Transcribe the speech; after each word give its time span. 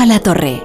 Rafa 0.00 0.06
La 0.06 0.20
Torre. 0.20 0.62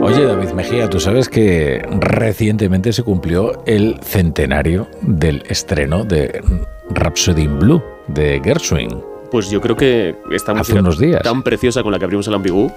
Oye, 0.00 0.24
David 0.24 0.50
Mejía, 0.50 0.88
tú 0.88 1.00
sabes 1.00 1.28
que 1.28 1.82
recientemente 1.98 2.92
se 2.92 3.02
cumplió 3.02 3.64
el 3.66 3.98
centenario 4.00 4.86
del 5.02 5.42
estreno 5.48 6.04
de 6.04 6.40
Rhapsody 6.90 7.42
in 7.42 7.58
Blue 7.58 7.82
de 8.06 8.40
Gershwin. 8.44 8.90
Pues 9.32 9.50
yo 9.50 9.60
creo 9.60 9.76
que 9.76 10.14
esta 10.30 10.52
Hace 10.52 10.58
música 10.60 10.80
unos 10.80 10.98
días. 11.00 11.22
tan 11.22 11.42
preciosa 11.42 11.82
con 11.82 11.90
la 11.90 11.98
que 11.98 12.04
abrimos 12.04 12.28
el 12.28 12.34
Ambigú 12.34 12.70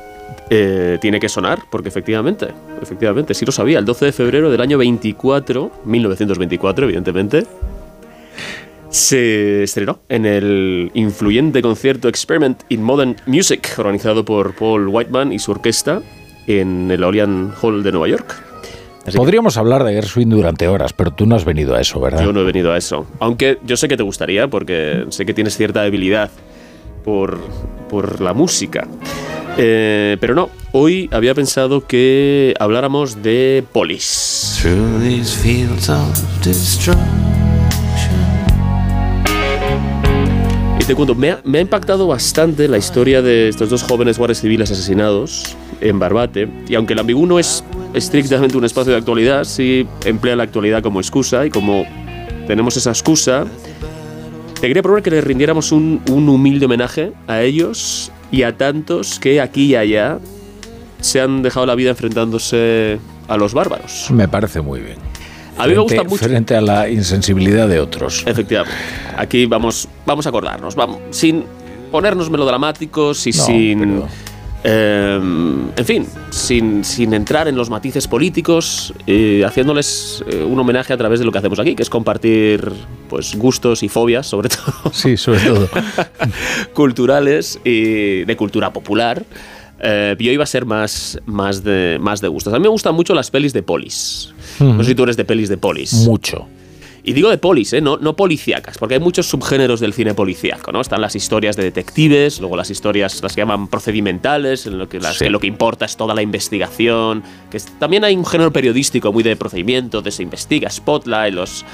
eh, 0.49 0.97
tiene 0.99 1.19
que 1.19 1.29
sonar, 1.29 1.59
porque 1.69 1.89
efectivamente, 1.89 2.47
efectivamente, 2.81 3.35
sí 3.35 3.45
lo 3.45 3.51
sabía, 3.51 3.77
el 3.77 3.85
12 3.85 4.05
de 4.05 4.11
febrero 4.13 4.49
del 4.49 4.61
año 4.61 4.79
24, 4.79 5.71
1924, 5.85 6.85
evidentemente, 6.85 7.45
se 8.93 9.63
estrenó 9.63 10.01
en 10.07 10.27
el 10.27 10.91
influyente 10.93 11.63
concierto 11.63 12.07
Experiment 12.07 12.61
in 12.69 12.83
Modern 12.83 13.15
Music, 13.25 13.73
organizado 13.79 14.23
por 14.23 14.53
Paul 14.53 14.87
Whiteman 14.87 15.33
y 15.33 15.39
su 15.39 15.49
orquesta 15.49 16.03
en 16.45 16.91
el 16.91 17.03
Orient 17.03 17.55
Hall 17.59 17.81
de 17.81 17.91
Nueva 17.91 18.07
York. 18.07 18.35
Así 19.01 19.13
que 19.13 19.17
Podríamos 19.17 19.57
hablar 19.57 19.83
de 19.83 19.93
Gershwin 19.93 20.29
durante 20.29 20.67
horas, 20.67 20.93
pero 20.93 21.09
tú 21.09 21.25
no 21.25 21.35
has 21.35 21.43
venido 21.43 21.73
a 21.73 21.81
eso, 21.81 21.99
¿verdad? 21.99 22.23
yo 22.23 22.31
no 22.33 22.41
he 22.41 22.43
venido 22.43 22.71
a 22.71 22.77
eso. 22.77 23.07
Aunque 23.19 23.57
yo 23.65 23.77
sé 23.77 23.87
que 23.87 23.97
te 23.97 24.03
gustaría, 24.03 24.47
porque 24.47 25.05
sé 25.09 25.25
que 25.25 25.33
tienes 25.33 25.57
cierta 25.57 25.81
debilidad 25.81 26.29
por, 27.03 27.39
por 27.89 28.21
la 28.21 28.33
música. 28.33 28.87
Eh, 29.57 30.17
pero 30.19 30.35
no, 30.35 30.49
hoy 30.71 31.09
había 31.11 31.33
pensado 31.33 31.87
que 31.87 32.53
habláramos 32.59 33.23
de 33.23 33.63
Polis. 33.71 34.59
Through 34.61 35.01
these 35.01 35.35
fields 35.35 35.89
of 35.89 36.15
Y 40.83 40.85
te 40.85 40.95
cuento, 40.95 41.15
me 41.15 41.31
ha, 41.31 41.61
impactado 41.61 42.07
bastante 42.07 42.67
la 42.67 42.77
historia 42.77 43.21
de 43.21 43.47
estos 43.47 43.69
dos 43.69 43.83
jóvenes 43.83 44.17
guardias 44.17 44.41
civiles 44.41 44.69
asesinados 44.69 45.55
en 45.79 45.97
Barbate. 45.97 46.49
Y 46.67 46.75
aunque 46.75 46.91
el 46.91 46.99
ambigú 46.99 47.25
no 47.25 47.39
es 47.39 47.63
estrictamente 47.93 48.57
un 48.57 48.65
espacio 48.65 48.91
de 48.91 48.97
actualidad, 48.97 49.45
sí 49.45 49.87
emplea 50.03 50.35
la 50.35 50.43
actualidad 50.43 50.83
como 50.83 50.99
excusa. 50.99 51.45
Y 51.45 51.51
como 51.51 51.85
tenemos 52.47 52.75
esa 52.75 52.89
excusa, 52.89 53.45
te 54.59 54.67
quería 54.67 54.83
proponer 54.83 55.03
que 55.03 55.11
les 55.11 55.23
rindiéramos 55.23 55.71
un 55.71 56.01
humilde 56.05 56.65
homenaje 56.65 57.13
a 57.27 57.41
ellos 57.43 58.11
y 58.29 58.43
a 58.43 58.57
tantos 58.57 59.19
que 59.19 59.39
aquí 59.39 59.67
y 59.67 59.75
allá 59.77 60.19
se 60.99 61.21
han 61.21 61.43
dejado 61.43 61.65
la 61.65 61.75
vida 61.75 61.91
enfrentándose 61.91 62.99
a 63.29 63.37
los 63.37 63.53
bárbaros. 63.53 64.11
Me 64.11 64.27
parece 64.27 64.59
muy 64.59 64.81
bien. 64.81 65.12
A 65.57 65.67
mí 65.67 65.73
me 65.73 65.79
gusta 65.79 66.03
mucho. 66.03 66.25
Frente 66.25 66.55
a 66.55 66.61
la 66.61 66.89
insensibilidad 66.89 67.67
de 67.67 67.79
otros. 67.79 68.23
Efectivamente. 68.25 68.75
Aquí 69.17 69.45
vamos, 69.45 69.87
vamos 70.05 70.25
a 70.25 70.29
acordarnos, 70.29 70.75
vamos, 70.75 70.97
sin 71.11 71.43
ponernos 71.91 72.29
melodramáticos 72.29 73.25
y 73.27 73.31
No, 73.31 73.45
sin. 73.45 73.79
pero- 73.79 74.07
eh, 74.65 75.19
en 75.75 75.85
fin, 75.85 76.07
sin, 76.29 76.85
sin 76.85 77.13
entrar 77.13 77.47
en 77.49 77.55
los 77.57 77.69
matices 77.69 78.07
políticos, 78.07 78.93
eh, 79.05 79.43
haciéndoles 79.45 80.23
eh, 80.27 80.41
un 80.43 80.57
homenaje 80.57 80.93
a 80.93 80.97
través 80.97 81.19
de 81.19 81.25
lo 81.25 81.31
que 81.33 81.39
hacemos 81.39 81.59
aquí, 81.59 81.75
que 81.75 81.83
es 81.83 81.89
compartir 81.89 82.71
pues, 83.09 83.35
gustos 83.35 83.83
y 83.83 83.89
fobias, 83.89 84.25
sobre 84.25 84.47
todo 84.49 84.91
Sí, 84.93 85.17
sobre 85.17 85.41
todo. 85.41 85.67
culturales 86.73 87.59
y 87.63 88.23
de 88.23 88.37
cultura 88.37 88.71
popular. 88.71 89.23
Eh, 89.85 90.15
yo 90.17 90.31
iba 90.31 90.43
a 90.43 90.47
ser 90.47 90.65
más, 90.65 91.19
más, 91.25 91.63
de, 91.63 91.97
más 91.99 92.21
de 92.21 92.29
gustos. 92.29 92.53
A 92.53 92.57
mí 92.57 92.63
me 92.63 92.69
gustan 92.69 92.95
mucho 92.95 93.13
las 93.13 93.29
pelis 93.31 93.51
de 93.53 93.63
polis. 93.63 94.33
No 94.59 94.83
sé 94.83 94.89
si 94.89 94.95
tú 94.95 95.03
eres 95.03 95.17
de 95.17 95.25
pelis 95.25 95.49
de 95.49 95.57
polis. 95.57 95.93
Mucho. 95.93 96.47
Y 97.05 97.11
digo 97.11 97.29
de 97.29 97.37
polis, 97.37 97.73
¿eh? 97.73 97.81
no, 97.81 97.97
no 97.97 98.15
policíacas, 98.15 98.77
porque 98.77 98.93
hay 98.93 99.01
muchos 99.01 99.25
subgéneros 99.27 99.81
del 99.81 99.91
cine 99.91 100.13
policíaco, 100.13 100.71
¿no? 100.71 100.79
Están 100.79 101.01
las 101.01 101.17
historias 101.17 101.57
de 101.57 101.63
detectives, 101.63 102.39
luego 102.39 102.55
las 102.55 102.69
historias, 102.69 103.21
las 103.21 103.33
que 103.35 103.41
llaman 103.41 103.67
procedimentales, 103.67 104.65
en 104.67 104.77
lo 104.77 104.87
que, 104.87 105.01
las 105.01 105.17
Sí. 105.17 105.25
que 105.25 105.29
lo 105.29 105.41
que 105.41 105.47
importa 105.47 105.83
es 105.83 105.97
toda 105.97 106.15
la 106.15 106.21
investigación, 106.21 107.21
que 107.51 107.57
es- 107.57 107.67
también 107.77 108.05
hay 108.05 108.15
un 108.15 108.25
género 108.25 108.53
periodístico 108.53 109.11
muy 109.11 109.21
de 109.21 109.35
procedimiento, 109.35 110.01
de 110.01 110.11
se 110.11 110.23
investiga, 110.23 110.69
Spotlight, 110.69 111.33
los, 111.33 111.65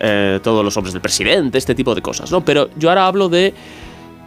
eh, 0.00 0.40
todos 0.42 0.64
los 0.64 0.74
hombres 0.78 0.94
del 0.94 1.02
presidente, 1.02 1.58
este 1.58 1.74
tipo 1.74 1.94
de 1.94 2.00
cosas, 2.00 2.30
¿no? 2.32 2.42
Pero 2.42 2.70
yo 2.78 2.88
ahora 2.88 3.06
hablo 3.06 3.28
de 3.28 3.52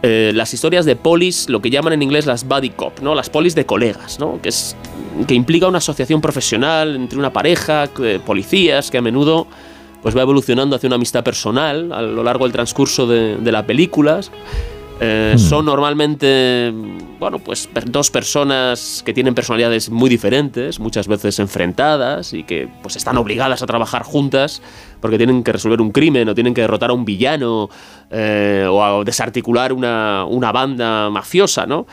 eh, 0.02 0.32
las 0.34 0.52
historias 0.52 0.84
de 0.84 0.96
polis, 0.96 1.48
lo 1.48 1.62
que 1.62 1.70
llaman 1.70 1.92
en 1.92 2.02
inglés 2.02 2.26
las 2.26 2.46
buddy 2.46 2.70
cop, 2.70 3.00
¿no? 3.00 3.14
Las 3.14 3.30
polis 3.30 3.54
de 3.54 3.66
colegas, 3.66 4.18
¿no? 4.18 4.40
Que, 4.42 4.48
es, 4.48 4.76
que 5.28 5.34
implica 5.34 5.68
una 5.68 5.78
asociación 5.78 6.20
profesional 6.20 6.96
entre 6.96 7.18
una 7.18 7.32
pareja, 7.32 7.86
de 7.86 8.18
policías, 8.18 8.90
que 8.90 8.98
a 8.98 9.02
menudo 9.02 9.46
pues 10.02 10.16
va 10.16 10.22
evolucionando 10.22 10.74
hacia 10.74 10.88
una 10.88 10.96
amistad 10.96 11.22
personal 11.22 11.92
a 11.92 12.02
lo 12.02 12.24
largo 12.24 12.44
del 12.44 12.52
transcurso 12.52 13.06
de, 13.06 13.36
de 13.36 13.52
la 13.52 13.64
película. 13.64 14.20
Eh, 15.04 15.34
Son 15.36 15.64
normalmente, 15.64 16.72
bueno, 17.18 17.40
pues 17.40 17.68
dos 17.86 18.08
personas 18.12 19.02
que 19.04 19.12
tienen 19.12 19.34
personalidades 19.34 19.90
muy 19.90 20.08
diferentes, 20.08 20.78
muchas 20.78 21.08
veces 21.08 21.40
enfrentadas 21.40 22.32
y 22.32 22.44
que 22.44 22.68
pues 22.82 22.94
están 22.94 23.16
obligadas 23.16 23.64
a 23.64 23.66
trabajar 23.66 24.04
juntas 24.04 24.62
porque 25.00 25.16
tienen 25.16 25.42
que 25.42 25.50
resolver 25.50 25.80
un 25.80 25.90
crimen 25.90 26.28
o 26.28 26.36
tienen 26.36 26.54
que 26.54 26.60
derrotar 26.60 26.90
a 26.90 26.92
un 26.92 27.04
villano 27.04 27.68
eh, 28.12 28.64
o 28.70 28.84
a 28.84 29.02
desarticular 29.02 29.72
una, 29.72 30.24
una 30.24 30.52
banda 30.52 31.10
mafiosa, 31.10 31.66
¿no? 31.66 31.88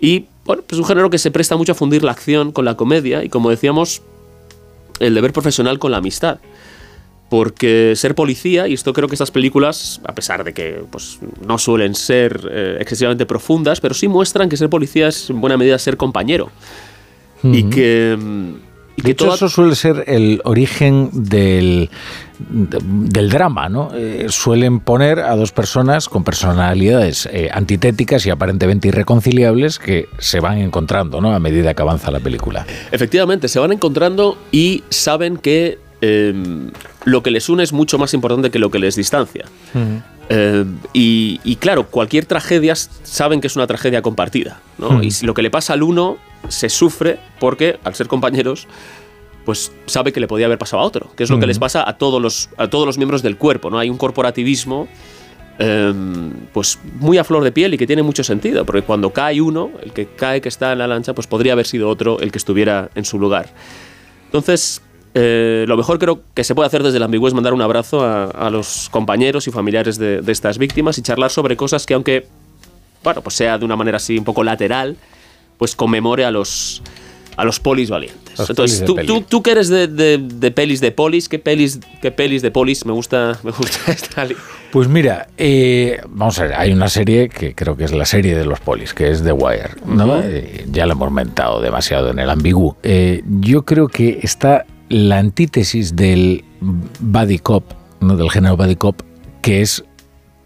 Y 0.00 0.24
bueno, 0.46 0.62
pues 0.66 0.78
un 0.78 0.86
género 0.86 1.10
que 1.10 1.18
se 1.18 1.30
presta 1.30 1.58
mucho 1.58 1.72
a 1.72 1.74
fundir 1.74 2.02
la 2.02 2.12
acción 2.12 2.50
con 2.50 2.64
la 2.64 2.78
comedia 2.78 3.22
y 3.22 3.28
como 3.28 3.50
decíamos, 3.50 4.00
el 5.00 5.14
deber 5.14 5.34
profesional 5.34 5.78
con 5.78 5.90
la 5.90 5.98
amistad. 5.98 6.38
Porque 7.30 7.94
ser 7.96 8.14
policía, 8.14 8.68
y 8.68 8.74
esto 8.74 8.92
creo 8.92 9.08
que 9.08 9.14
estas 9.14 9.30
películas, 9.30 10.00
a 10.06 10.14
pesar 10.14 10.44
de 10.44 10.52
que 10.52 10.82
pues, 10.90 11.18
no 11.46 11.58
suelen 11.58 11.94
ser 11.94 12.48
eh, 12.50 12.76
excesivamente 12.80 13.26
profundas, 13.26 13.80
pero 13.80 13.94
sí 13.94 14.06
muestran 14.08 14.48
que 14.48 14.56
ser 14.56 14.68
policía 14.68 15.08
es 15.08 15.30
en 15.30 15.40
buena 15.40 15.56
medida 15.56 15.78
ser 15.78 15.96
compañero. 15.96 16.50
Y 17.42 17.64
que. 17.70 18.16
Y 18.96 19.00
De 19.00 19.02
que 19.06 19.10
hecho, 19.10 19.24
toda- 19.24 19.34
eso 19.36 19.48
suele 19.48 19.74
ser 19.74 20.04
el 20.06 20.40
origen 20.44 21.10
del, 21.12 21.90
de- 22.38 22.78
del 22.80 23.28
drama, 23.28 23.68
¿no? 23.68 23.90
Eh, 23.92 24.26
suelen 24.28 24.78
poner 24.78 25.18
a 25.18 25.34
dos 25.34 25.50
personas 25.50 26.08
con 26.08 26.22
personalidades 26.22 27.26
eh, 27.32 27.50
antitéticas 27.52 28.24
y 28.26 28.30
aparentemente 28.30 28.86
irreconciliables 28.88 29.80
que 29.80 30.08
se 30.18 30.38
van 30.38 30.58
encontrando, 30.58 31.20
¿no? 31.20 31.34
A 31.34 31.40
medida 31.40 31.74
que 31.74 31.82
avanza 31.82 32.12
la 32.12 32.20
película. 32.20 32.64
Efectivamente, 32.92 33.48
se 33.48 33.58
van 33.58 33.72
encontrando 33.72 34.38
y 34.52 34.84
saben 34.90 35.38
que 35.38 35.78
eh, 36.00 36.34
lo 37.04 37.22
que 37.22 37.30
les 37.30 37.48
une 37.48 37.62
es 37.62 37.72
mucho 37.72 37.98
más 37.98 38.14
importante 38.14 38.50
que 38.50 38.58
lo 38.58 38.70
que 38.70 38.78
les 38.78 38.96
distancia. 38.96 39.44
Eh, 40.28 40.64
y, 40.92 41.40
y 41.44 41.56
claro, 41.56 41.86
cualquier 41.86 42.26
tragedia 42.26 42.74
saben 42.74 43.40
que 43.40 43.46
es 43.46 43.56
una 43.56 43.66
tragedia 43.66 44.02
compartida. 44.02 44.60
¿no? 44.78 45.02
Y 45.02 45.10
si 45.10 45.26
lo 45.26 45.34
que 45.34 45.42
le 45.42 45.50
pasa 45.50 45.74
al 45.74 45.82
uno 45.82 46.16
se 46.48 46.68
sufre 46.68 47.18
porque, 47.40 47.78
al 47.84 47.94
ser 47.94 48.06
compañeros, 48.06 48.66
pues 49.44 49.72
sabe 49.86 50.12
que 50.12 50.20
le 50.20 50.26
podía 50.26 50.46
haber 50.46 50.58
pasado 50.58 50.82
a 50.82 50.86
otro, 50.86 51.10
que 51.16 51.24
es 51.24 51.30
lo 51.30 51.38
que 51.38 51.46
les 51.46 51.58
pasa 51.58 51.88
a 51.88 51.98
todos 51.98 52.20
los, 52.20 52.48
a 52.56 52.68
todos 52.68 52.86
los 52.86 52.96
miembros 52.96 53.22
del 53.22 53.36
cuerpo. 53.36 53.70
¿no? 53.70 53.78
Hay 53.78 53.90
un 53.90 53.98
corporativismo 53.98 54.88
eh, 55.58 55.94
pues 56.52 56.78
muy 56.98 57.18
a 57.18 57.24
flor 57.24 57.44
de 57.44 57.52
piel 57.52 57.74
y 57.74 57.78
que 57.78 57.86
tiene 57.86 58.02
mucho 58.02 58.24
sentido, 58.24 58.64
porque 58.64 58.82
cuando 58.82 59.10
cae 59.10 59.40
uno, 59.40 59.70
el 59.82 59.92
que 59.92 60.06
cae 60.06 60.40
que 60.40 60.48
está 60.48 60.72
en 60.72 60.78
la 60.78 60.86
lancha, 60.86 61.14
pues 61.14 61.26
podría 61.26 61.52
haber 61.52 61.66
sido 61.66 61.88
otro 61.88 62.18
el 62.20 62.32
que 62.32 62.38
estuviera 62.38 62.90
en 62.94 63.04
su 63.04 63.18
lugar. 63.18 63.50
Entonces, 64.26 64.82
eh, 65.14 65.64
lo 65.68 65.76
mejor 65.76 65.98
creo 65.98 66.20
que 66.34 66.44
se 66.44 66.54
puede 66.54 66.66
hacer 66.66 66.82
desde 66.82 66.98
la 66.98 67.04
ambigüedad 67.06 67.28
es 67.30 67.34
mandar 67.34 67.52
un 67.54 67.62
abrazo 67.62 68.02
a, 68.04 68.24
a 68.24 68.50
los 68.50 68.88
compañeros 68.90 69.46
y 69.46 69.50
familiares 69.50 69.96
de, 69.98 70.20
de 70.20 70.32
estas 70.32 70.58
víctimas 70.58 70.98
y 70.98 71.02
charlar 71.02 71.30
sobre 71.30 71.56
cosas 71.56 71.86
que 71.86 71.94
aunque, 71.94 72.26
bueno, 73.02 73.20
pues 73.22 73.36
sea 73.36 73.56
de 73.58 73.64
una 73.64 73.76
manera 73.76 73.96
así 73.98 74.18
un 74.18 74.24
poco 74.24 74.42
lateral, 74.44 74.96
pues 75.58 75.76
conmemore 75.76 76.24
a 76.24 76.30
los 76.30 76.82
a 77.36 77.44
los 77.44 77.58
polis 77.58 77.90
valientes. 77.90 78.38
Los 78.38 78.48
Entonces, 78.50 78.82
polis 78.82 79.06
tú, 79.06 79.20
tú, 79.20 79.26
tú 79.28 79.42
que 79.42 79.50
eres 79.50 79.68
de, 79.68 79.88
de- 79.88 80.18
de 80.18 80.50
pelis 80.52 80.80
de 80.80 80.92
polis, 80.92 81.28
¿qué 81.28 81.40
pelis, 81.40 81.80
qué 82.00 82.12
pelis 82.12 82.42
de 82.42 82.52
polis 82.52 82.86
me 82.86 82.92
gusta, 82.92 83.40
me 83.42 83.50
gusta 83.50 83.78
esta 83.92 84.24
Pues 84.70 84.86
mira, 84.86 85.26
eh, 85.36 86.00
vamos 86.10 86.38
a 86.38 86.44
ver, 86.44 86.54
hay 86.54 86.72
una 86.72 86.88
serie 86.88 87.28
que 87.28 87.52
creo 87.56 87.76
que 87.76 87.84
es 87.84 87.92
la 87.92 88.04
serie 88.04 88.36
de 88.36 88.44
los 88.44 88.60
polis, 88.60 88.94
que 88.94 89.10
es 89.10 89.24
The 89.24 89.32
Wire. 89.32 89.70
¿no? 89.84 90.20
Eh, 90.22 90.64
ya 90.70 90.86
la 90.86 90.92
hemos 90.92 91.10
mentado 91.10 91.60
demasiado 91.60 92.10
en 92.10 92.20
el 92.20 92.30
ambiguo. 92.30 92.76
Eh, 92.84 93.22
yo 93.40 93.64
creo 93.64 93.88
que 93.88 94.20
está 94.22 94.64
la 94.94 95.18
antítesis 95.18 95.96
del 95.96 96.44
buddy 97.00 97.40
cop, 97.40 97.64
¿no? 98.00 98.16
del 98.16 98.30
género 98.30 98.56
buddy 98.56 98.76
cop, 98.76 99.02
que 99.42 99.60
es 99.60 99.84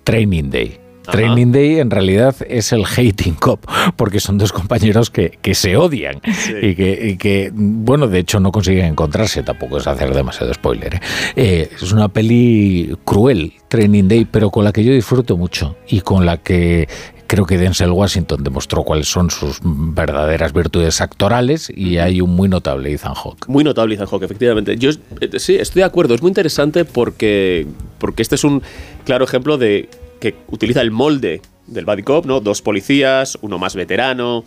Training 0.04 0.48
Day. 0.48 0.80
Ajá. 1.02 1.12
Training 1.12 1.52
Day 1.52 1.80
en 1.80 1.90
realidad 1.90 2.34
es 2.48 2.72
el 2.72 2.84
hating 2.86 3.34
cop, 3.34 3.66
porque 3.96 4.20
son 4.20 4.38
dos 4.38 4.52
compañeros 4.52 5.10
que, 5.10 5.38
que 5.42 5.54
se 5.54 5.76
odian 5.76 6.22
y, 6.62 6.74
que, 6.74 7.08
y 7.10 7.16
que, 7.18 7.50
bueno, 7.52 8.08
de 8.08 8.20
hecho 8.20 8.40
no 8.40 8.50
consiguen 8.50 8.86
encontrarse, 8.86 9.42
tampoco 9.42 9.76
es 9.76 9.86
hacer 9.86 10.14
demasiado 10.14 10.52
spoiler. 10.54 10.94
¿eh? 10.94 11.00
Eh, 11.36 11.70
es 11.76 11.92
una 11.92 12.08
peli 12.08 12.96
cruel, 13.04 13.52
Training 13.68 14.08
Day, 14.08 14.24
pero 14.24 14.50
con 14.50 14.64
la 14.64 14.72
que 14.72 14.82
yo 14.82 14.94
disfruto 14.94 15.36
mucho 15.36 15.76
y 15.88 16.00
con 16.00 16.24
la 16.24 16.38
que 16.38 16.88
creo 17.28 17.46
que 17.46 17.58
Denzel 17.58 17.90
Washington 17.90 18.42
demostró 18.42 18.82
cuáles 18.82 19.06
son 19.06 19.30
sus 19.30 19.60
verdaderas 19.62 20.52
virtudes 20.52 21.00
actorales 21.00 21.70
y 21.72 21.98
hay 21.98 22.20
un 22.20 22.30
muy 22.30 22.48
notable 22.48 22.92
Ethan 22.92 23.14
Hawke. 23.14 23.46
Muy 23.46 23.62
notable 23.62 23.94
Ethan 23.94 24.08
Hawke, 24.08 24.24
efectivamente. 24.24 24.76
Yo 24.76 24.90
eh, 25.20 25.38
sí, 25.38 25.54
estoy 25.54 25.80
de 25.80 25.84
acuerdo. 25.84 26.14
Es 26.14 26.22
muy 26.22 26.30
interesante 26.30 26.84
porque, 26.84 27.66
porque 27.98 28.22
este 28.22 28.34
es 28.34 28.44
un 28.44 28.62
claro 29.04 29.24
ejemplo 29.24 29.58
de 29.58 29.88
que 30.20 30.36
utiliza 30.48 30.80
el 30.80 30.90
molde 30.90 31.42
del 31.66 31.84
Buddy 31.84 32.02
Cop, 32.02 32.26
¿no? 32.26 32.40
Dos 32.40 32.62
policías, 32.62 33.38
uno 33.42 33.58
más 33.58 33.76
veterano, 33.76 34.42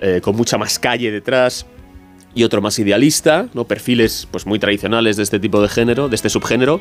eh, 0.00 0.20
con 0.22 0.34
mucha 0.34 0.56
más 0.56 0.78
calle 0.78 1.12
detrás, 1.12 1.66
y 2.34 2.44
otro 2.44 2.62
más 2.62 2.78
idealista, 2.78 3.48
¿no? 3.52 3.64
Perfiles 3.64 4.26
pues, 4.30 4.46
muy 4.46 4.58
tradicionales 4.58 5.16
de 5.16 5.22
este 5.22 5.38
tipo 5.38 5.60
de 5.60 5.68
género, 5.68 6.08
de 6.08 6.16
este 6.16 6.30
subgénero, 6.30 6.80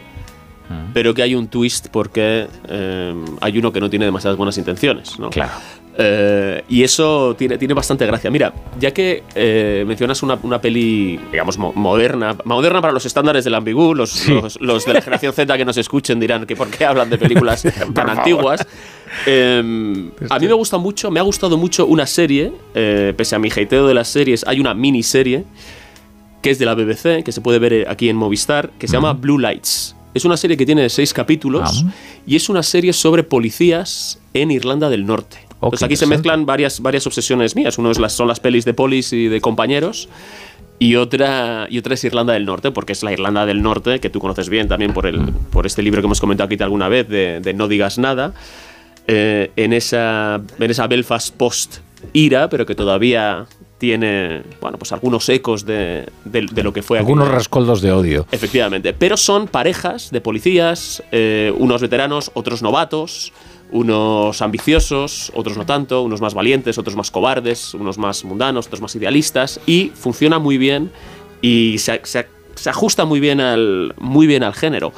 pero 0.93 1.13
que 1.13 1.21
hay 1.23 1.35
un 1.35 1.47
twist 1.47 1.87
porque 1.91 2.47
eh, 2.67 3.15
hay 3.41 3.57
uno 3.57 3.71
que 3.71 3.79
no 3.79 3.89
tiene 3.89 4.05
demasiadas 4.05 4.37
buenas 4.37 4.57
intenciones, 4.57 5.17
¿no? 5.19 5.29
Claro. 5.29 5.51
Eh, 5.97 6.63
y 6.69 6.83
eso 6.83 7.35
tiene, 7.37 7.57
tiene 7.57 7.73
bastante 7.73 8.05
gracia. 8.05 8.31
Mira, 8.31 8.53
ya 8.79 8.91
que 8.91 9.23
eh, 9.35 9.83
mencionas 9.85 10.23
una, 10.23 10.39
una 10.41 10.61
peli, 10.61 11.19
digamos, 11.31 11.57
mo- 11.57 11.73
moderna, 11.75 12.35
moderna 12.45 12.79
para 12.81 12.93
los 12.93 13.05
estándares 13.05 13.43
del 13.43 13.53
Ambigu, 13.55 13.93
los, 13.93 14.27
los, 14.29 14.59
los 14.61 14.85
de 14.85 14.93
la 14.93 15.01
generación 15.01 15.33
Z 15.33 15.57
que 15.57 15.65
nos 15.65 15.75
escuchen 15.77 16.19
dirán 16.19 16.45
que 16.45 16.55
por 16.55 16.69
qué 16.69 16.85
hablan 16.85 17.09
de 17.09 17.17
películas 17.17 17.63
tan 17.93 18.09
antiguas. 18.09 18.65
Eh, 19.25 20.09
a 20.29 20.39
mí 20.39 20.47
me 20.47 20.53
gusta 20.53 20.77
mucho, 20.77 21.11
me 21.11 21.19
ha 21.19 21.23
gustado 21.23 21.57
mucho 21.57 21.85
una 21.85 22.05
serie, 22.05 22.53
pese 22.73 23.35
a 23.35 23.39
mi 23.39 23.49
hateo 23.49 23.85
de 23.87 23.93
las 23.93 24.07
series, 24.07 24.45
hay 24.47 24.59
una 24.61 24.73
miniserie 24.73 25.43
que 26.41 26.49
es 26.51 26.57
de 26.57 26.65
la 26.65 26.73
BBC, 26.73 27.23
que 27.23 27.31
se 27.31 27.41
puede 27.41 27.59
ver 27.59 27.87
aquí 27.89 28.09
en 28.09 28.15
Movistar, 28.15 28.71
que 28.79 28.87
se 28.87 28.93
llama 28.93 29.13
Blue 29.13 29.37
Lights. 29.37 29.95
Es 30.13 30.25
una 30.25 30.35
serie 30.37 30.57
que 30.57 30.65
tiene 30.65 30.89
seis 30.89 31.13
capítulos 31.13 31.83
Ah. 31.87 31.91
y 32.27 32.35
es 32.35 32.49
una 32.49 32.63
serie 32.63 32.91
sobre 32.93 33.23
policías 33.23 34.19
en 34.33 34.51
Irlanda 34.51 34.89
del 34.89 35.05
Norte. 35.05 35.37
Oh, 35.61 35.67
Entonces 35.67 35.83
aquí 35.85 35.95
se 35.95 36.05
mezclan 36.07 36.45
varias, 36.45 36.79
varias 36.81 37.05
obsesiones 37.07 37.55
mías. 37.55 37.77
Uno 37.77 37.91
es 37.91 37.99
las, 37.99 38.13
son 38.13 38.27
las 38.27 38.39
pelis 38.39 38.65
de 38.65 38.73
polis 38.73 39.13
y 39.13 39.27
de 39.27 39.39
compañeros. 39.41 40.09
Y 40.79 40.95
otra, 40.95 41.67
y 41.69 41.77
otra 41.77 41.93
es 41.93 42.03
Irlanda 42.03 42.33
del 42.33 42.45
Norte, 42.45 42.71
porque 42.71 42.93
es 42.93 43.03
la 43.03 43.11
Irlanda 43.13 43.45
del 43.45 43.61
Norte, 43.61 43.99
que 43.99 44.09
tú 44.09 44.19
conoces 44.19 44.49
bien 44.49 44.67
también 44.67 44.93
por, 44.93 45.05
el, 45.05 45.19
Mm. 45.19 45.33
por 45.51 45.67
este 45.67 45.83
libro 45.83 46.01
que 46.01 46.07
hemos 46.07 46.19
comentado 46.19 46.47
aquí 46.51 46.61
alguna 46.63 46.89
vez, 46.89 47.07
de, 47.07 47.39
de 47.39 47.53
No 47.53 47.67
digas 47.67 47.99
nada. 47.99 48.33
Eh, 49.07 49.51
en, 49.55 49.73
esa, 49.73 50.41
en 50.59 50.71
esa 50.71 50.87
Belfast 50.87 51.35
post-ira, 51.35 52.49
pero 52.49 52.65
que 52.65 52.73
todavía 52.75 53.45
tiene 53.81 54.43
bueno, 54.61 54.77
pues 54.77 54.91
algunos 54.91 55.27
ecos 55.27 55.65
de, 55.65 56.07
de- 56.23 56.45
de 56.51 56.63
lo 56.63 56.71
que 56.71 56.83
fue 56.83 56.99
Algunos 56.99 57.25
aquella- 57.25 57.39
rascoldos 57.39 57.81
de 57.81 57.91
odio. 57.91 58.27
Efectivamente, 58.31 58.93
pero 58.93 59.17
son 59.17 59.47
parejas 59.47 60.11
de 60.11 60.21
policías, 60.21 61.01
eh, 61.11 61.51
unos 61.57 61.81
veteranos, 61.81 62.29
otros 62.35 62.61
novatos, 62.61 63.33
unos 63.71 64.39
ambiciosos, 64.43 65.31
otros 65.33 65.57
no 65.57 65.65
tanto, 65.65 66.03
unos 66.03 66.21
más 66.21 66.35
valientes, 66.35 66.77
otros 66.77 66.95
más 66.95 67.09
cobardes, 67.09 67.73
unos 67.73 67.97
más 67.97 68.23
mundanos, 68.23 68.67
otros 68.67 68.81
más 68.81 68.95
idealistas, 68.95 69.59
y 69.65 69.91
funciona 69.95 70.37
muy 70.37 70.59
bien 70.59 70.91
y 71.41 71.77
se, 71.79 72.01
se- 72.03 72.27
se 72.53 72.69
ajusta 72.69 73.05
muy 73.05 73.19
bien 73.19 73.41
al, 73.41 73.95
muy 73.97 74.27
bien 74.27 74.43
al 74.43 74.53
género. 74.53 74.93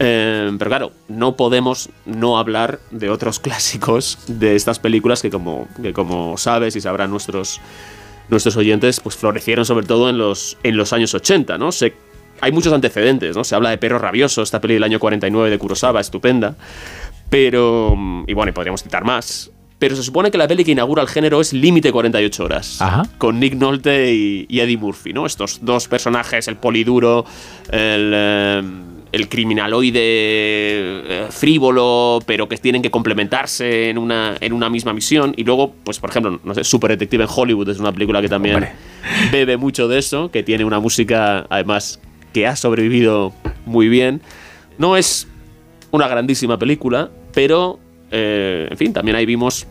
Eh, 0.00 0.50
pero 0.58 0.68
claro, 0.70 0.92
no 1.06 1.36
podemos 1.36 1.88
no 2.04 2.36
hablar 2.38 2.80
de 2.90 3.10
otros 3.10 3.38
clásicos 3.46 4.18
de 4.26 4.56
estas 4.56 4.78
películas 4.80 5.22
que 5.22 5.30
como, 5.30 5.68
que 5.82 5.92
como 5.92 6.36
sabes 6.36 6.74
y 6.74 6.80
sabrán 6.80 7.10
nuestros, 7.10 7.60
nuestros 8.28 8.56
oyentes, 8.56 9.00
pues 9.00 9.16
florecieron 9.16 9.64
sobre 9.64 9.86
todo 9.86 10.10
en 10.10 10.18
los, 10.18 10.56
en 10.62 10.76
los 10.76 10.92
años 10.92 11.14
80, 11.14 11.58
¿no? 11.58 11.72
Se, 11.72 11.94
hay 12.40 12.52
muchos 12.52 12.72
antecedentes, 12.72 13.36
¿no? 13.36 13.44
Se 13.44 13.54
habla 13.54 13.70
de 13.70 13.78
Perro 13.78 13.98
Rabioso, 13.98 14.42
esta 14.42 14.60
peli 14.60 14.74
del 14.74 14.84
año 14.84 14.98
49 14.98 15.50
de 15.50 15.58
Kurosawa, 15.58 16.00
estupenda. 16.00 16.56
Pero, 17.30 17.94
mm, 17.96 18.24
y 18.26 18.34
bueno, 18.34 18.50
y 18.50 18.52
podríamos 18.52 18.82
citar 18.82 19.04
más. 19.04 19.50
Pero 19.78 19.96
se 19.96 20.02
supone 20.02 20.30
que 20.30 20.38
la 20.38 20.48
peli 20.48 20.64
que 20.64 20.72
inaugura 20.72 21.02
el 21.02 21.08
género 21.08 21.40
es 21.40 21.52
Límite 21.52 21.92
48 21.92 22.44
horas. 22.44 22.80
Ajá. 22.80 23.02
Con 23.18 23.40
Nick 23.40 23.54
Nolte 23.54 24.14
y, 24.14 24.46
y 24.48 24.60
Eddie 24.60 24.76
Murphy, 24.76 25.12
¿no? 25.12 25.26
Estos 25.26 25.60
dos 25.62 25.88
personajes, 25.88 26.48
el 26.48 26.56
poliduro, 26.56 27.24
el, 27.70 28.12
eh, 28.14 28.62
el 29.14 29.28
criminaloide 29.28 30.00
eh, 30.00 31.26
frívolo, 31.30 32.18
pero 32.26 32.48
que 32.48 32.56
tienen 32.56 32.82
que 32.82 32.90
complementarse 32.90 33.88
en 33.88 33.96
una, 33.96 34.36
en 34.40 34.52
una 34.52 34.68
misma 34.68 34.92
misión. 34.92 35.34
Y 35.36 35.44
luego, 35.44 35.72
pues 35.84 36.00
por 36.00 36.10
ejemplo, 36.10 36.40
no 36.42 36.52
sé, 36.52 36.64
Super 36.64 36.90
Detective 36.90 37.22
en 37.22 37.30
Hollywood 37.32 37.68
es 37.68 37.78
una 37.78 37.92
película 37.92 38.20
que 38.20 38.28
también 38.28 38.56
Hombre. 38.56 38.72
bebe 39.30 39.56
mucho 39.56 39.86
de 39.86 39.98
eso, 39.98 40.32
que 40.32 40.42
tiene 40.42 40.64
una 40.64 40.80
música, 40.80 41.46
además, 41.48 42.00
que 42.32 42.48
ha 42.48 42.56
sobrevivido 42.56 43.32
muy 43.66 43.88
bien. 43.88 44.20
No 44.78 44.96
es 44.96 45.28
una 45.92 46.08
grandísima 46.08 46.58
película, 46.58 47.10
pero, 47.32 47.78
eh, 48.10 48.66
en 48.68 48.76
fin, 48.76 48.92
también 48.92 49.16
ahí 49.16 49.26
vimos 49.26 49.68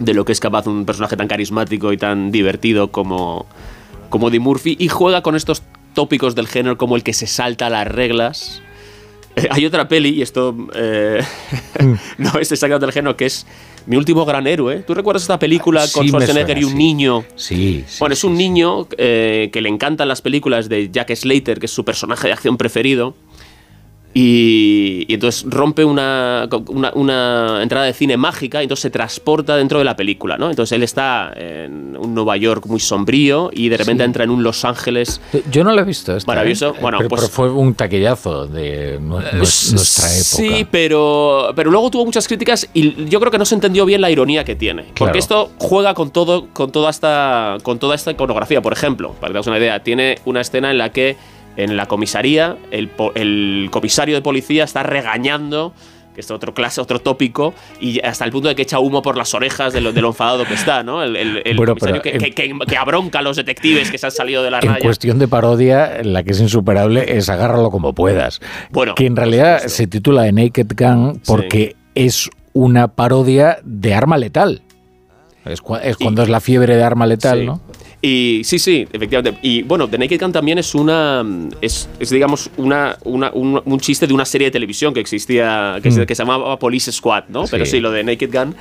de 0.00 0.14
lo 0.14 0.24
que 0.24 0.32
es 0.32 0.40
capaz 0.40 0.66
un 0.66 0.84
personaje 0.84 1.16
tan 1.16 1.28
carismático 1.28 1.92
y 1.92 1.96
tan 1.96 2.32
divertido 2.32 2.90
como, 2.90 3.46
como 4.08 4.30
Eddie 4.30 4.40
Murphy, 4.40 4.76
y 4.80 4.88
juega 4.88 5.22
con 5.22 5.36
estos 5.36 5.62
tópicos 5.94 6.34
del 6.34 6.48
género 6.48 6.76
como 6.76 6.96
el 6.96 7.04
que 7.04 7.12
se 7.12 7.28
salta 7.28 7.70
las 7.70 7.86
reglas. 7.86 8.62
Eh, 9.36 9.46
hay 9.50 9.66
otra 9.66 9.86
peli, 9.88 10.10
y 10.10 10.22
esto 10.22 10.54
eh, 10.74 11.22
no 12.18 12.38
es 12.38 12.50
exactamente 12.52 12.86
del 12.86 12.92
género, 12.92 13.16
que 13.16 13.26
es 13.26 13.46
Mi 13.86 13.96
último 13.96 14.24
gran 14.26 14.46
héroe. 14.46 14.78
¿Tú 14.86 14.94
recuerdas 14.94 15.22
esta 15.22 15.38
película 15.38 15.80
con 15.92 16.04
Sí, 16.04 16.08
Schwarzenegger 16.10 16.58
y 16.58 16.64
un 16.64 16.72
sí. 16.72 16.76
niño? 16.76 17.24
Sí, 17.36 17.84
sí, 17.88 17.96
Bueno, 17.98 18.12
es 18.12 18.24
un 18.24 18.36
niño 18.36 18.86
eh, 18.98 19.48
que 19.52 19.60
le 19.62 19.68
encantan 19.68 20.06
las 20.08 20.20
películas 20.20 20.68
de 20.68 20.90
Jack 20.90 21.14
Slater, 21.14 21.58
que 21.58 21.66
es 21.66 21.72
su 21.72 21.84
personaje 21.84 22.26
de 22.26 22.34
acción 22.34 22.56
preferido. 22.58 23.14
Y, 24.12 25.04
y 25.08 25.14
entonces 25.14 25.44
rompe 25.48 25.84
una, 25.84 26.48
una, 26.68 26.90
una 26.94 27.62
entrada 27.62 27.86
de 27.86 27.92
cine 27.92 28.16
mágica 28.16 28.60
y 28.60 28.64
entonces 28.64 28.82
se 28.82 28.90
transporta 28.90 29.56
dentro 29.56 29.78
de 29.78 29.84
la 29.84 29.94
película, 29.94 30.36
¿no? 30.36 30.50
Entonces 30.50 30.72
él 30.72 30.82
está 30.82 31.32
en 31.36 31.96
un 31.96 32.14
Nueva 32.14 32.36
York 32.36 32.66
muy 32.66 32.80
sombrío 32.80 33.50
y 33.52 33.68
de 33.68 33.76
repente 33.76 34.02
Sí. 34.02 34.06
entra 34.06 34.24
en 34.24 34.30
un 34.30 34.42
Los 34.42 34.64
Ángeles 34.64 35.20
Yo 35.50 35.62
no 35.62 35.72
lo 35.72 35.80
he 35.80 35.84
visto. 35.84 36.16
esta, 36.16 36.30
Maravilloso. 36.30 36.70
¿eh? 36.70 36.78
Bueno, 36.80 36.98
pero, 36.98 37.08
pues- 37.08 37.20
pero 37.22 37.32
fue 37.32 37.50
un 37.50 37.74
taquillazo 37.74 38.46
de 38.46 38.98
nues- 39.00 39.72
nuestra 39.72 40.06
época. 40.06 40.24
Sí, 40.58 40.66
pero, 40.70 41.52
pero 41.54 41.70
luego 41.70 41.90
tuvo 41.90 42.04
muchas 42.04 42.26
críticas 42.26 42.68
y 42.74 43.04
yo 43.08 43.20
creo 43.20 43.30
que 43.30 43.38
no 43.38 43.44
se 43.44 43.54
entendió 43.54 43.84
bien 43.86 44.00
la 44.00 44.10
ironía 44.10 44.44
que 44.44 44.56
tiene. 44.56 44.82
Claro. 44.82 44.94
Porque 44.96 45.18
esto 45.18 45.50
juega 45.58 45.94
con 45.94 46.10
todo, 46.10 46.48
con 46.52 46.72
toda 46.72 46.90
esta, 46.90 47.58
con 47.62 47.78
toda 47.78 47.94
esta 47.94 48.10
iconografía. 48.10 48.60
Por 48.60 48.72
ejemplo, 48.72 49.12
para 49.20 49.28
que 49.28 49.32
te 49.34 49.38
hagas 49.38 49.46
una 49.46 49.58
idea, 49.58 49.82
tiene 49.82 50.18
una 50.24 50.40
escena 50.40 50.70
en 50.70 50.78
la 50.78 50.90
que 50.90 51.16
en 51.64 51.76
la 51.76 51.86
comisaría 51.86 52.56
el, 52.70 52.90
comisario 53.70 54.14
de 54.14 54.22
policía 54.22 54.64
está 54.64 54.82
regañando. 54.82 55.72
Que 56.14 56.22
es 56.22 56.30
otro 56.32 56.52
clase, 56.52 56.80
otro 56.80 56.98
tópico, 56.98 57.54
y 57.80 58.00
hasta 58.04 58.24
el 58.24 58.32
punto 58.32 58.48
de 58.48 58.56
que 58.56 58.62
echa 58.62 58.80
humo 58.80 59.00
por 59.00 59.16
las 59.16 59.32
orejas 59.32 59.72
de 59.72 59.80
lo, 59.80 59.92
de 59.92 60.00
lo 60.02 60.08
enfadado 60.08 60.44
que 60.44 60.54
está, 60.54 60.82
¿no? 60.82 61.04
El, 61.04 61.14
el- 61.14 61.40
el 61.44 61.56
Bueno, 61.56 61.76
comisario 61.76 62.02
que, 62.02 62.10
en- 62.10 62.18
que- 62.18 62.30
que- 62.32 62.58
que 62.66 62.76
abronca 62.76 63.20
a 63.20 63.22
los 63.22 63.36
detectives 63.36 63.92
que 63.92 63.96
se 63.96 64.06
han 64.06 64.10
salido 64.12 64.42
de 64.42 64.50
la 64.50 64.58
En 64.58 64.70
raya. 64.70 64.80
cuestión 64.82 65.20
de 65.20 65.28
parodia, 65.28 66.02
la 66.02 66.24
que 66.24 66.32
es 66.32 66.40
insuperable 66.40 67.16
es 67.16 67.28
agárralo 67.28 67.70
como 67.70 67.94
puedas. 67.94 68.40
Bueno, 68.72 68.96
que 68.96 69.06
en 69.06 69.14
realidad 69.14 69.60
se 69.68 69.86
titula 69.86 70.24
The 70.24 70.32
Naked 70.32 70.66
Gun 70.76 71.22
porque 71.24 71.76
es 71.94 72.28
una 72.54 72.88
parodia 72.88 73.58
de 73.62 73.94
arma 73.94 74.18
letal. 74.18 74.62
Es, 75.44 75.62
cua- 75.62 75.80
es 75.84 75.96
cuando 75.96 76.24
es 76.24 76.28
la 76.28 76.40
fiebre 76.40 76.74
de 76.76 76.82
arma 76.82 77.06
letal, 77.06 77.38
Sí. 77.38 77.46
¿no? 77.46 77.60
Y 78.02 78.40
sí, 78.44 78.58
sí, 78.58 78.88
efectivamente. 78.92 79.38
Y 79.42 79.62
bueno, 79.62 79.86
The 79.86 79.98
Naked 79.98 80.20
Gun 80.20 80.32
también 80.32 80.58
es 80.58 80.74
una. 80.74 81.22
Es, 81.60 81.86
es, 81.98 82.08
digamos, 82.10 82.50
una, 82.56 82.96
una- 83.04 83.30
un, 83.32 83.60
un 83.64 83.80
chiste 83.80 84.06
de 84.06 84.14
una 84.14 84.24
serie 84.24 84.46
de 84.46 84.50
televisión 84.52 84.94
que 84.94 85.00
existía, 85.00 85.78
que, 85.82 85.90
se, 85.90 86.02
Mm. 86.02 86.06
que 86.06 86.14
se 86.14 86.22
llamaba 86.22 86.58
Police 86.58 86.92
Squad, 86.92 87.24
¿no? 87.28 87.44
Pero 87.50 87.66
Sí. 87.66 87.78
lo 87.78 87.90
de 87.90 88.02
Naked 88.04 88.30
Gun 88.32 88.54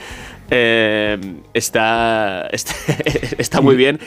eh, 0.51 1.17
está, 1.53 2.47
está, 2.51 2.73
está 3.37 3.61
muy 3.61 3.75
bien. 3.77 3.97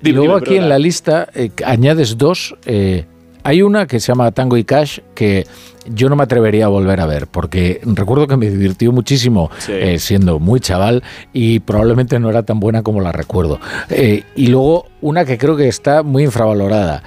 Y 0.00 0.06
Dime, 0.06 0.16
luego 0.16 0.40
dime, 0.40 0.46
aquí 0.46 0.56
en 0.56 0.68
la 0.68 0.78
lista 0.78 1.28
eh, 1.34 1.50
añades 1.64 2.16
dos. 2.16 2.54
eh, 2.64 3.04
hay 3.44 3.62
una 3.62 3.86
que 3.86 4.00
se 4.00 4.08
llama 4.08 4.30
Tango 4.32 4.56
y 4.56 4.64
Cash 4.64 4.98
que 5.14 5.46
yo 5.86 6.08
no 6.08 6.16
me 6.16 6.22
atrevería 6.22 6.66
a 6.66 6.68
volver 6.68 7.00
a 7.00 7.06
ver 7.06 7.26
porque 7.26 7.80
recuerdo 7.84 8.26
que 8.28 8.36
me 8.36 8.48
divirtió 8.48 8.92
muchísimo 8.92 9.50
Sí. 9.58 9.72
eh, 9.72 9.98
siendo 9.98 10.38
muy 10.38 10.60
chaval 10.60 11.02
y 11.32 11.58
probablemente 11.60 12.18
no 12.20 12.30
era 12.30 12.42
tan 12.44 12.60
buena 12.60 12.82
como 12.82 13.00
la 13.00 13.10
recuerdo. 13.12 13.58
Eh, 13.90 14.22
y 14.36 14.46
luego 14.48 14.86
una 15.00 15.24
que 15.24 15.38
creo 15.38 15.56
que 15.56 15.68
está 15.68 16.02
muy 16.02 16.22
infravalorada 16.24 17.02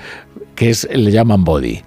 que 0.55 0.69
es 0.69 0.87
le 0.93 1.11
llaman 1.11 1.43
Body. 1.43 1.81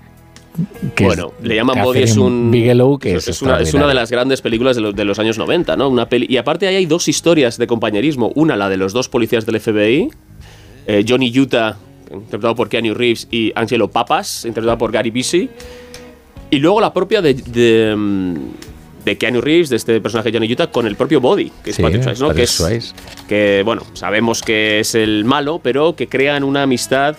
que 0.95 1.05
es 1.05 1.09
Bueno, 1.09 1.33
le 1.43 1.55
llaman 1.55 1.83
Body, 1.85 2.03
es 2.03 2.17
un. 2.17 2.51
Bigelow 2.51 2.99
que 2.99 3.15
es, 3.17 3.29
es, 3.29 3.43
una, 3.43 3.61
es 3.61 3.73
una 3.75 3.87
de 3.87 3.95
las 3.95 4.11
grandes 4.11 4.41
películas 4.43 4.75
de, 4.77 4.83
los- 4.83 4.95
de 4.97 5.05
los 5.05 5.19
años 5.19 5.39
90, 5.39 5.77
¿no? 5.77 5.89
Una 5.89 6.09
peli, 6.09 6.27
y 6.29 6.37
aparte 6.37 6.67
ahí 6.67 6.75
hay 6.77 6.87
dos 6.87 7.07
historias 7.09 7.59
de 7.59 7.67
compañerismo. 7.67 8.33
Una, 8.35 8.57
la 8.57 8.69
de 8.69 8.77
los 8.77 8.93
dos 8.93 9.09
policías 9.09 9.47
del 9.47 9.61
FBI, 9.61 10.09
eh, 10.87 11.05
Johnny 11.09 11.33
Utah, 11.39 11.77
interpretado 12.13 12.55
por 12.55 12.69
Keanu 12.69 12.95
Reeves, 12.95 13.29
y 13.31 13.53
Angelo 13.55 13.89
Papas, 13.89 14.45
interpretado 14.45 14.79
por 14.79 14.93
Gary 14.93 15.11
Busey. 15.11 15.51
Y 16.51 16.59
luego 16.59 16.81
la 16.81 16.93
propia 16.93 17.21
de, 17.21 17.35
de, 17.35 17.95
mm, 17.97 18.35
de 19.05 19.19
Keanu 19.19 19.41
Reeves, 19.41 19.69
de 19.69 19.77
este 19.77 20.01
personaje 20.01 20.33
Johnny 20.33 20.53
Utah, 20.53 20.69
con 20.69 20.87
el 20.87 20.97
propio 20.97 21.21
Body, 21.21 21.53
que 21.63 21.71
es 21.71 21.77
Sí, 21.77 21.83
Patrick 21.83 22.03
Swayze, 22.03 22.21
¿no? 22.21 22.29
Patrick 22.29 22.49
que 22.49 22.77
es, 22.77 22.95
que, 23.29 23.63
bueno, 23.65 23.83
sabemos 23.95 24.43
que 24.43 24.81
es 24.81 24.95
el 24.95 25.25
malo, 25.25 25.61
pero 25.63 25.95
que 25.95 26.09
crean 26.09 26.45
una 26.45 26.63
amistad 26.63 27.17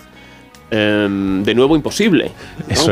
em, 0.70 1.42
de 1.42 1.54
nuevo 1.54 1.76
imposible 1.76 2.30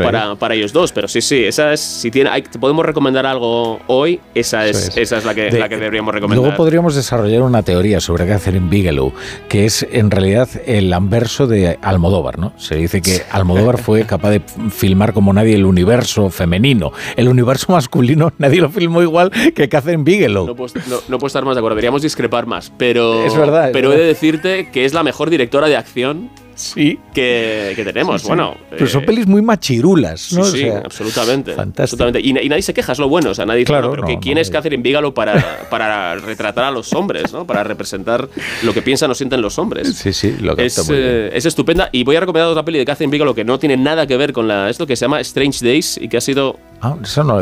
para, 0.03 0.35
para 0.35 0.55
ellos 0.55 0.73
dos. 0.73 0.91
Pero 0.91 1.07
sí, 1.07 1.21
sí, 1.21 1.43
esa 1.43 1.73
es. 1.73 1.79
Si 1.79 2.11
tiene, 2.11 2.29
hay- 2.29 2.41
te 2.41 2.59
podemos 2.59 2.85
recomendar 2.85 3.25
algo 3.25 3.79
hoy, 3.87 4.19
esa 4.35 4.65
es, 4.67 4.95
esa 4.97 5.17
es 5.17 5.25
la 5.25 5.33
que, 5.35 5.49
De- 5.51 5.59
la 5.59 5.69
que 5.69 5.77
deberíamos 5.77 6.13
recomendar. 6.13 6.43
Luego 6.43 6.57
podríamos 6.57 6.95
desarrollar 6.95 7.41
una 7.41 7.63
teoría 7.63 7.99
sobre 7.99 8.27
Catherine 8.27 8.67
Bigelow, 8.69 9.13
que 9.47 9.65
es 9.65 9.85
en 9.91 10.11
realidad 10.11 10.49
el 10.65 10.91
anverso 10.93 11.47
de 11.47 11.77
Almodóvar, 11.81 12.37
¿no? 12.39 12.53
Se 12.57 12.75
dice 12.75 13.01
que 13.01 13.21
Almodóvar 13.31 13.77
fue 13.77 14.05
capaz 14.05 14.31
de 14.31 14.41
filmar 14.71 15.13
como 15.13 15.33
nadie 15.33 15.55
el 15.55 15.65
universo 15.65 16.29
femenino. 16.29 16.91
El 17.15 17.27
universo 17.27 17.71
masculino 17.71 18.31
nadie 18.37 18.61
lo 18.61 18.69
filmó 18.69 19.01
igual 19.01 19.31
que 19.55 19.69
Catherine 19.69 20.03
Bigelow. 20.03 20.47
No 20.47 20.55
puedo, 20.55 20.73
no- 20.87 20.99
no 21.07 21.17
puedo 21.17 21.27
estar 21.27 21.45
más 21.45 21.55
de 21.55 21.59
acuerdo, 21.59 21.75
deberíamos 21.75 22.01
discrepar 22.01 22.45
más, 22.45 22.71
pero, 22.77 23.23
Es 23.25 23.35
verdad, 23.35 23.67
es 23.67 23.73
pero 23.73 23.89
verdad. 23.89 24.01
he 24.03 24.07
de 24.07 24.13
decirte 24.13 24.69
que 24.71 24.85
es 24.85 24.93
la 24.93 25.03
mejor 25.03 25.29
directora 25.29 25.67
de 25.67 25.77
acción 25.77 26.29
sí. 26.59 26.99
que, 27.13 27.73
que 27.75 27.83
tenemos. 27.83 28.21
Sí, 28.21 28.25
sí. 28.25 28.27
Bueno, 28.29 28.55
Pero 28.69 28.87
son 28.87 29.03
eh, 29.03 29.05
pelis 29.05 29.27
muy 29.27 29.41
machirulas, 29.41 30.33
¿no? 30.33 30.43
Sí, 30.43 30.63
O 30.63 30.71
sea, 30.71 30.77
absolutamente. 30.79 31.55
absolutamente. 31.57 32.19
Y, 32.21 32.29
y 32.37 32.49
nadie 32.49 32.61
se 32.61 32.73
queja, 32.73 32.91
es 32.91 32.99
lo 32.99 33.09
bueno. 33.09 33.31
O 33.31 33.33
sea, 33.33 33.45
nadie 33.45 33.59
dice, 33.59 33.67
Claro, 33.71 33.87
"No, 33.87 33.91
pero 33.91 34.01
no, 34.03 34.07
que 34.07 34.13
no, 34.15 34.19
¿quién 34.19 34.37
es 34.37 34.49
nadie. 34.49 34.57
Catherine 34.59 34.83
Bigelow 34.83 35.13
para, 35.13 35.61
para 35.69 36.15
retratar 36.15 36.65
a 36.65 36.71
los 36.71 36.91
hombres, 36.93 37.31
¿no? 37.33 37.45
Para 37.45 37.63
representar 37.63 38.27
lo 38.63 38.73
que 38.73 38.81
piensan 38.81 39.09
o 39.11 39.15
sienten 39.15 39.41
los 39.41 39.57
hombres. 39.59 39.95
Sí, 39.95 40.13
sí, 40.13 40.35
lo 40.41 40.49
capta 40.55 40.63
Es, 40.63 40.87
muy 40.87 40.97
bien. 40.97 41.09
eh, 41.09 41.29
es 41.33 41.45
estupenda. 41.45 41.89
Y 41.91 42.03
voy 42.03 42.15
a 42.15 42.19
recomendar 42.19 42.49
otra 42.49 42.63
peli 42.63 42.79
de 42.79 42.85
Catherine 42.85 43.11
Bigelow 43.11 43.33
que 43.33 43.43
no 43.43 43.57
tiene 43.59 43.77
nada 43.77 44.05
que 44.07 44.17
ver 44.17 44.33
con 44.33 44.47
la, 44.47 44.69
esto, 44.69 44.85
que 44.85 44.95
se 44.95 45.05
llama 45.05 45.19
Strange 45.21 45.65
Days 45.65 45.97
y 46.01 46.07
que 46.09 46.17
ha 46.17 46.21
sido 46.21 46.57
Ah, 46.81 46.95
eso 47.03 47.23
no 47.23 47.41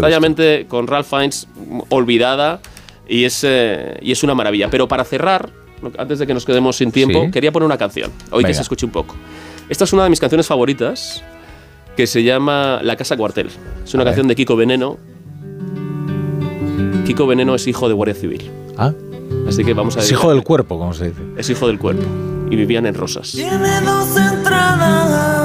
con 0.67 0.87
Ralph 0.87 1.07
Fiennes 1.07 1.47
olvidada 1.89 2.59
y 3.07 3.23
es, 3.23 3.43
eh, 3.43 3.97
y 4.01 4.11
es 4.11 4.23
una 4.23 4.33
maravilla. 4.35 4.69
Pero 4.69 4.87
para 4.87 5.03
cerrar, 5.03 5.49
no- 5.49 5.66
antes 5.97 6.19
de 6.19 6.27
que 6.27 6.33
nos 6.33 6.45
quedemos 6.45 6.75
sin 6.77 6.91
tiempo, 6.91 7.23
Sí. 7.25 7.31
quería 7.31 7.51
poner 7.51 7.65
una 7.65 7.77
canción. 7.77 8.11
Hoy 8.31 8.43
que 8.43 8.53
se 8.53 8.61
escuche 8.61 8.85
un 8.85 8.91
poco. 8.91 9.15
Esta 9.69 9.83
es 9.83 9.93
una 9.93 10.03
de 10.03 10.09
mis 10.09 10.19
canciones 10.19 10.47
favoritas 10.47 11.23
que 11.95 12.07
se 12.07 12.23
llama 12.23 12.79
La 12.83 12.95
Casa 12.95 13.17
Cuartel. 13.17 13.49
Es 13.83 13.93
una 13.93 14.01
A 14.01 14.05
ver. 14.05 14.11
canción 14.13 14.27
de 14.27 14.35
Kiko 14.35 14.55
Veneno. 14.55 14.97
Kiko 17.05 17.25
Veneno 17.27 17.55
es 17.55 17.67
hijo 17.67 17.87
de 17.87 17.93
Guardia 17.93 18.15
Civil. 18.15 18.49
Ah, 18.77 18.93
Así 19.47 19.63
que 19.63 19.73
vamos 19.73 19.97
a 19.97 19.99
es 19.99 20.11
hijo 20.11 20.29
del 20.29 20.43
cuerpo, 20.43 20.77
como 20.77 20.93
se 20.93 21.09
dice. 21.09 21.21
Es 21.37 21.49
hijo 21.49 21.67
del 21.67 21.79
cuerpo. 21.79 22.03
Y 22.49 22.55
vivían 22.55 22.85
en 22.85 22.93
Rosas. 22.95 23.31
Tiene 23.31 23.81
dos 23.81 24.15
entradas 24.17 25.36